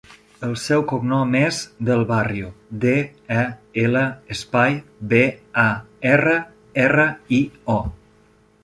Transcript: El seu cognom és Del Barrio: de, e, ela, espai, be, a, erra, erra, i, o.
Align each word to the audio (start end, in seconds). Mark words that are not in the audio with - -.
El 0.45 0.53
seu 0.59 0.85
cognom 0.91 1.35
és 1.39 1.59
Del 1.89 2.01
Barrio: 2.11 2.49
de, 2.85 2.95
e, 3.43 3.45
ela, 3.83 4.03
espai, 4.37 4.81
be, 5.13 5.23
a, 5.67 5.69
erra, 6.17 6.41
erra, 6.89 7.09
i, 7.43 7.47
o. 7.79 7.81